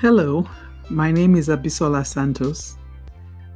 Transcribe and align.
Hello, 0.00 0.48
my 0.90 1.10
name 1.10 1.34
is 1.34 1.48
Abisola 1.48 2.06
Santos. 2.06 2.76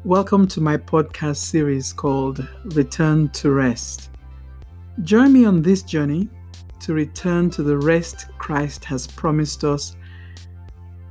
Welcome 0.03 0.49
to 0.49 0.61
my 0.61 0.77
podcast 0.77 1.37
series 1.37 1.93
called 1.93 2.45
Return 2.75 3.29
to 3.29 3.53
Rest. 3.53 4.11
Join 5.05 5.33
me 5.33 5.45
on 5.45 5.63
this 5.63 5.85
journey 5.85 6.29
to 6.81 6.95
return 6.95 7.49
to 7.51 7.63
the 7.63 7.79
rest 7.79 8.27
Christ 8.39 8.85
has 8.87 9.07
promised 9.07 9.63
us 9.63 9.95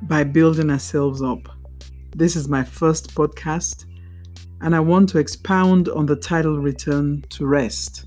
by 0.01 0.25
building 0.25 0.69
ourselves 0.69 1.21
up. 1.21 1.47
This 2.13 2.35
is 2.35 2.49
my 2.49 2.65
first 2.65 3.15
podcast, 3.15 3.85
and 4.59 4.75
I 4.75 4.81
want 4.81 5.07
to 5.11 5.19
expound 5.19 5.87
on 5.87 6.05
the 6.05 6.17
title 6.17 6.59
Return 6.59 7.23
to 7.29 7.45
Rest. 7.45 8.03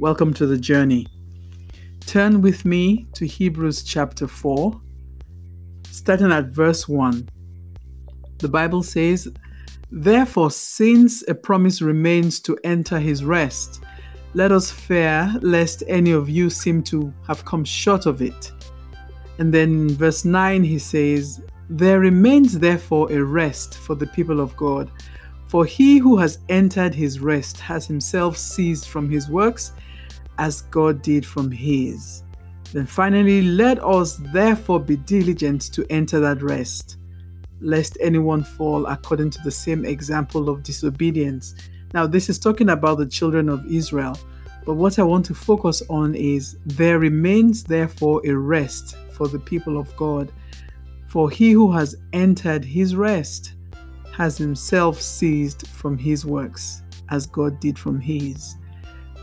Welcome 0.00 0.34
to 0.34 0.44
the 0.44 0.58
journey. 0.58 1.06
Turn 2.00 2.40
with 2.40 2.64
me 2.64 3.06
to 3.14 3.28
Hebrews 3.28 3.84
chapter 3.84 4.26
4 4.26 4.80
starting 5.98 6.30
at 6.30 6.46
verse 6.46 6.88
1. 6.88 7.28
The 8.38 8.48
Bible 8.48 8.84
says, 8.84 9.28
Therefore, 9.90 10.52
since 10.52 11.26
a 11.26 11.34
promise 11.34 11.82
remains 11.82 12.38
to 12.40 12.56
enter 12.62 13.00
his 13.00 13.24
rest, 13.24 13.82
let 14.34 14.52
us 14.52 14.70
fear 14.70 15.34
lest 15.40 15.82
any 15.88 16.12
of 16.12 16.28
you 16.28 16.50
seem 16.50 16.84
to 16.84 17.12
have 17.26 17.44
come 17.44 17.64
short 17.64 18.06
of 18.06 18.22
it. 18.22 18.52
And 19.38 19.52
then 19.52 19.70
in 19.70 19.96
verse 19.96 20.24
9, 20.24 20.62
he 20.62 20.78
says, 20.78 21.42
There 21.68 21.98
remains 21.98 22.56
therefore 22.56 23.10
a 23.10 23.20
rest 23.20 23.78
for 23.78 23.96
the 23.96 24.06
people 24.06 24.40
of 24.40 24.56
God. 24.56 24.92
For 25.48 25.64
he 25.64 25.98
who 25.98 26.16
has 26.18 26.38
entered 26.48 26.94
his 26.94 27.18
rest 27.18 27.58
has 27.58 27.86
himself 27.86 28.36
ceased 28.36 28.88
from 28.88 29.10
his 29.10 29.28
works, 29.28 29.72
as 30.38 30.60
God 30.60 31.02
did 31.02 31.26
from 31.26 31.50
his. 31.50 32.22
Then 32.72 32.86
finally, 32.86 33.42
let 33.42 33.82
us 33.82 34.16
therefore 34.16 34.80
be 34.80 34.96
diligent 34.96 35.72
to 35.72 35.86
enter 35.90 36.20
that 36.20 36.42
rest, 36.42 36.98
lest 37.60 37.96
anyone 38.00 38.42
fall 38.42 38.86
according 38.86 39.30
to 39.30 39.42
the 39.42 39.50
same 39.50 39.84
example 39.84 40.48
of 40.48 40.62
disobedience. 40.62 41.54
Now, 41.94 42.06
this 42.06 42.28
is 42.28 42.38
talking 42.38 42.68
about 42.70 42.98
the 42.98 43.06
children 43.06 43.48
of 43.48 43.64
Israel, 43.66 44.18
but 44.66 44.74
what 44.74 44.98
I 44.98 45.02
want 45.02 45.24
to 45.26 45.34
focus 45.34 45.82
on 45.88 46.14
is 46.14 46.58
there 46.66 46.98
remains 46.98 47.64
therefore 47.64 48.20
a 48.26 48.34
rest 48.34 48.96
for 49.12 49.26
the 49.26 49.38
people 49.38 49.78
of 49.78 49.96
God. 49.96 50.30
For 51.06 51.30
he 51.30 51.52
who 51.52 51.72
has 51.72 51.96
entered 52.12 52.66
his 52.66 52.94
rest 52.94 53.54
has 54.12 54.36
himself 54.36 55.00
ceased 55.00 55.66
from 55.68 55.96
his 55.96 56.26
works, 56.26 56.82
as 57.08 57.26
God 57.26 57.60
did 57.60 57.78
from 57.78 57.98
his. 57.98 58.56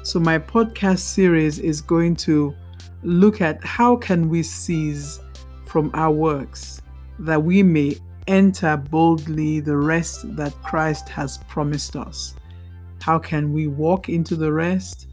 So, 0.01 0.19
my 0.19 0.39
podcast 0.39 0.99
series 0.99 1.59
is 1.59 1.79
going 1.79 2.15
to 2.17 2.55
look 3.05 3.39
at 3.39 3.63
how 3.63 3.95
can 3.95 4.29
we 4.29 4.41
cease 4.41 5.19
from 5.65 5.91
our 5.93 6.11
works 6.11 6.81
that 7.19 7.41
we 7.41 7.61
may 7.61 7.97
enter 8.27 8.75
boldly 8.77 9.59
the 9.59 9.77
rest 9.77 10.35
that 10.35 10.53
Christ 10.63 11.09
has 11.09 11.37
promised 11.47 11.95
us. 11.95 12.35
How 13.01 13.19
can 13.19 13.53
we 13.53 13.67
walk 13.67 14.09
into 14.09 14.35
the 14.35 14.51
rest 14.51 15.07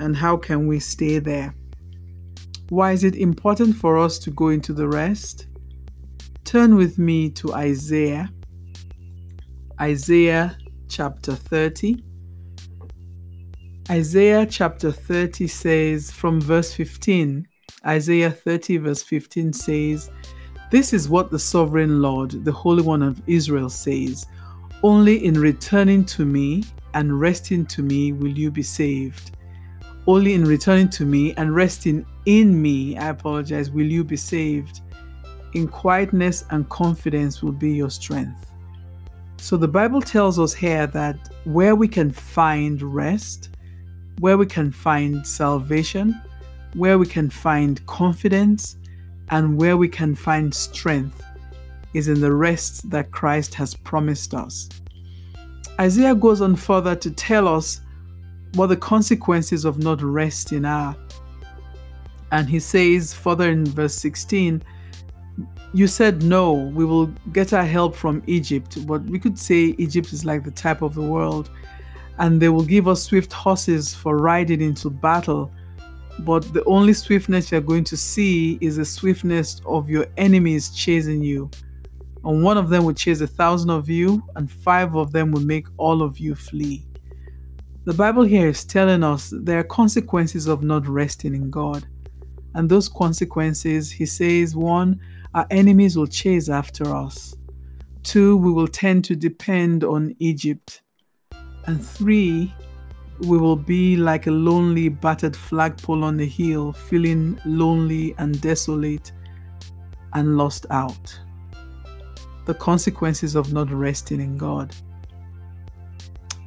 and 0.00 0.16
how 0.16 0.36
can 0.36 0.66
we 0.66 0.80
stay 0.80 1.20
there? 1.20 1.54
Why 2.70 2.92
is 2.92 3.04
it 3.04 3.14
important 3.14 3.76
for 3.76 3.98
us 3.98 4.18
to 4.20 4.30
go 4.30 4.48
into 4.48 4.72
the 4.72 4.88
rest? 4.88 5.46
Turn 6.44 6.74
with 6.74 6.98
me 6.98 7.30
to 7.30 7.54
Isaiah, 7.54 8.30
Isaiah 9.80 10.58
chapter 10.88 11.34
30. 11.34 12.02
Isaiah 13.90 14.46
chapter 14.46 14.92
30 14.92 15.48
says, 15.48 16.12
from 16.12 16.40
verse 16.40 16.72
15, 16.72 17.44
Isaiah 17.84 18.30
30, 18.30 18.76
verse 18.76 19.02
15 19.02 19.52
says, 19.52 20.12
This 20.70 20.92
is 20.92 21.08
what 21.08 21.32
the 21.32 21.40
sovereign 21.40 22.00
Lord, 22.00 22.44
the 22.44 22.52
Holy 22.52 22.84
One 22.84 23.02
of 23.02 23.20
Israel, 23.26 23.68
says 23.68 24.26
Only 24.84 25.24
in 25.24 25.34
returning 25.34 26.04
to 26.04 26.24
me 26.24 26.62
and 26.94 27.18
resting 27.18 27.66
to 27.66 27.82
me 27.82 28.12
will 28.12 28.30
you 28.30 28.52
be 28.52 28.62
saved. 28.62 29.36
Only 30.06 30.34
in 30.34 30.44
returning 30.44 30.88
to 30.90 31.04
me 31.04 31.34
and 31.34 31.52
resting 31.52 32.06
in 32.26 32.62
me, 32.62 32.96
I 32.96 33.08
apologize, 33.08 33.72
will 33.72 33.90
you 33.90 34.04
be 34.04 34.16
saved. 34.16 34.82
In 35.54 35.66
quietness 35.66 36.44
and 36.50 36.68
confidence 36.68 37.42
will 37.42 37.50
be 37.50 37.72
your 37.72 37.90
strength. 37.90 38.52
So 39.38 39.56
the 39.56 39.66
Bible 39.66 40.00
tells 40.00 40.38
us 40.38 40.54
here 40.54 40.86
that 40.86 41.18
where 41.42 41.74
we 41.74 41.88
can 41.88 42.12
find 42.12 42.80
rest, 42.80 43.50
where 44.20 44.36
we 44.36 44.46
can 44.46 44.70
find 44.70 45.26
salvation, 45.26 46.20
where 46.74 46.98
we 46.98 47.06
can 47.06 47.30
find 47.30 47.84
confidence, 47.86 48.76
and 49.30 49.58
where 49.58 49.76
we 49.76 49.88
can 49.88 50.14
find 50.14 50.54
strength 50.54 51.22
is 51.94 52.08
in 52.08 52.20
the 52.20 52.32
rest 52.32 52.88
that 52.90 53.10
Christ 53.10 53.54
has 53.54 53.74
promised 53.74 54.34
us. 54.34 54.68
Isaiah 55.80 56.14
goes 56.14 56.42
on 56.42 56.54
further 56.54 56.94
to 56.96 57.10
tell 57.10 57.48
us 57.48 57.80
what 58.54 58.66
the 58.66 58.76
consequences 58.76 59.64
of 59.64 59.78
not 59.78 60.02
resting 60.02 60.64
are. 60.64 60.94
And 62.32 62.48
he 62.48 62.60
says 62.60 63.14
further 63.14 63.50
in 63.50 63.64
verse 63.64 63.94
16, 63.94 64.62
You 65.72 65.86
said, 65.86 66.22
No, 66.22 66.52
we 66.52 66.84
will 66.84 67.06
get 67.32 67.52
our 67.52 67.64
help 67.64 67.96
from 67.96 68.22
Egypt. 68.26 68.86
But 68.86 69.02
we 69.04 69.18
could 69.18 69.38
say 69.38 69.74
Egypt 69.78 70.12
is 70.12 70.24
like 70.24 70.44
the 70.44 70.50
type 70.50 70.82
of 70.82 70.94
the 70.94 71.02
world 71.02 71.50
and 72.20 72.40
they 72.40 72.50
will 72.50 72.64
give 72.64 72.86
us 72.86 73.02
swift 73.02 73.32
horses 73.32 73.94
for 73.94 74.18
riding 74.18 74.60
into 74.60 74.90
battle. 74.90 75.50
But 76.20 76.52
the 76.52 76.62
only 76.64 76.92
swiftness 76.92 77.50
you're 77.50 77.62
going 77.62 77.84
to 77.84 77.96
see 77.96 78.58
is 78.60 78.76
the 78.76 78.84
swiftness 78.84 79.62
of 79.64 79.88
your 79.88 80.06
enemies 80.18 80.68
chasing 80.68 81.22
you. 81.22 81.50
And 82.22 82.44
one 82.44 82.58
of 82.58 82.68
them 82.68 82.84
will 82.84 82.92
chase 82.92 83.22
a 83.22 83.26
thousand 83.26 83.70
of 83.70 83.88
you, 83.88 84.22
and 84.36 84.52
five 84.52 84.94
of 84.94 85.12
them 85.12 85.32
will 85.32 85.40
make 85.40 85.66
all 85.78 86.02
of 86.02 86.18
you 86.18 86.34
flee. 86.34 86.86
The 87.86 87.94
Bible 87.94 88.24
here 88.24 88.48
is 88.48 88.66
telling 88.66 89.02
us 89.02 89.32
there 89.34 89.58
are 89.58 89.64
consequences 89.64 90.46
of 90.46 90.62
not 90.62 90.86
resting 90.86 91.34
in 91.34 91.48
God. 91.48 91.86
And 92.54 92.68
those 92.68 92.90
consequences, 92.90 93.90
he 93.90 94.04
says, 94.04 94.54
one, 94.54 95.00
our 95.34 95.46
enemies 95.50 95.96
will 95.96 96.06
chase 96.06 96.50
after 96.50 96.94
us. 96.94 97.34
Two, 98.02 98.36
we 98.36 98.52
will 98.52 98.68
tend 98.68 99.04
to 99.06 99.16
depend 99.16 99.84
on 99.84 100.14
Egypt. 100.18 100.82
And 101.66 101.84
three, 101.84 102.54
we 103.20 103.38
will 103.38 103.56
be 103.56 103.96
like 103.96 104.26
a 104.26 104.30
lonely, 104.30 104.88
battered 104.88 105.36
flagpole 105.36 106.04
on 106.04 106.16
the 106.16 106.26
hill, 106.26 106.72
feeling 106.72 107.38
lonely 107.44 108.14
and 108.18 108.40
desolate 108.40 109.12
and 110.14 110.36
lost 110.36 110.66
out. 110.70 111.18
The 112.46 112.54
consequences 112.54 113.34
of 113.34 113.52
not 113.52 113.70
resting 113.70 114.20
in 114.20 114.38
God. 114.38 114.74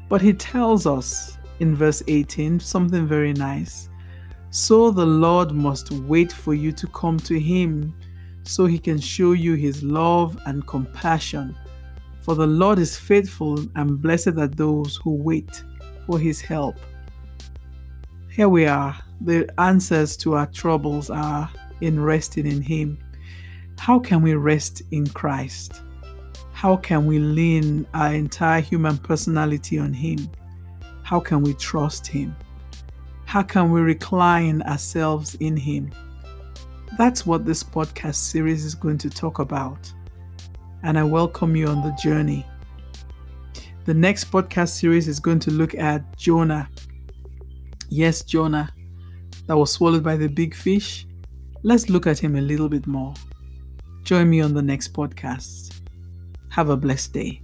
But 0.10 0.22
he 0.22 0.34
tells 0.34 0.86
us 0.86 1.38
in 1.60 1.76
verse 1.76 2.04
18 2.08 2.60
something 2.60 3.08
very 3.08 3.34
nice. 3.34 3.90
So 4.50 4.92
the 4.92 5.06
Lord 5.06 5.52
must 5.52 5.92
wait 5.92 6.32
for 6.32 6.54
you 6.54 6.72
to 6.74 6.88
come 6.88 7.18
to 7.20 7.40
him 7.40 7.94
so 8.44 8.66
he 8.66 8.78
can 8.78 9.00
show 9.00 9.32
you 9.32 9.54
his 9.56 9.82
love 9.84 10.38
and 10.46 10.66
compassion 10.68 11.56
for 12.24 12.36
the 12.36 12.48
Lord 12.48 12.80
is 12.80 12.98
faithful, 12.98 13.60
and 13.76 14.02
blessed 14.02 14.38
are 14.38 14.48
those 14.48 14.96
who 15.04 15.14
wait 15.16 15.64
for 16.08 16.18
his 16.18 16.40
help. 16.40 16.76
Here 18.30 18.48
we 18.48 18.66
are. 18.66 18.98
The 19.20 19.48
answers 19.60 20.16
to 20.18 20.36
our 20.36 20.48
troubles 20.48 21.10
are 21.10 21.50
in 21.82 22.02
resting 22.02 22.48
in 22.48 22.62
him. 22.62 22.98
How 23.78 24.00
can 24.00 24.22
we 24.22 24.36
rest 24.36 24.84
in 24.92 25.06
Christ? 25.08 25.82
How 26.54 26.78
can 26.78 27.06
we 27.06 27.20
lean 27.20 27.86
our 27.94 28.14
entire 28.14 28.62
human 28.62 28.98
personality 28.98 29.78
on 29.78 29.92
him? 29.92 30.30
How 31.04 31.20
can 31.20 31.42
we 31.42 31.54
trust 31.56 32.08
him? 32.08 32.34
How 33.26 33.44
can 33.44 33.70
we 33.70 33.82
recline 33.82 34.62
ourselves 34.62 35.36
in 35.36 35.58
him? 35.58 35.92
That's 36.98 37.26
what 37.26 37.46
this 37.46 37.64
podcast 37.64 38.16
series 38.16 38.64
is 38.64 38.76
going 38.76 39.00
to 39.00 39.10
talk 39.10 39.40
about 39.40 39.92
and 40.84 41.00
I 41.00 41.04
welcome 41.04 41.56
you 41.56 41.68
on 41.68 41.82
the 41.82 41.92
journey. 41.92 42.46
The 43.86 43.94
next 43.94 44.30
podcast 44.30 44.70
series 44.70 45.08
is 45.08 45.20
going 45.20 45.40
to 45.40 45.52
look 45.52 45.76
at 45.76 46.18
Jonah. 46.18 46.70
Yes, 47.90 48.22
Jonah, 48.22 48.70
that 49.48 49.58
was 49.58 49.72
swallowed 49.72 50.04
by 50.04 50.18
the 50.18 50.28
big 50.28 50.54
fish. 50.54 51.08
Let's 51.64 51.90
look 51.90 52.06
at 52.06 52.20
him 52.20 52.36
a 52.36 52.42
little 52.42 52.68
bit 52.68 52.86
more. 52.86 53.14
Join 54.04 54.30
me 54.30 54.42
on 54.42 54.54
the 54.54 54.62
next 54.62 54.94
podcast. 54.94 55.82
Have 56.50 56.70
a 56.70 56.76
blessed 56.76 57.14
day. 57.14 57.42